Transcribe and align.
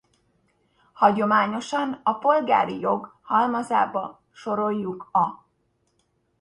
Hagyományosan 0.93 1.99
a 2.03 2.13
polgári 2.17 2.79
jog 2.79 3.15
halmazába 3.21 4.21
soroljuk 4.31 5.09
a 5.11 5.45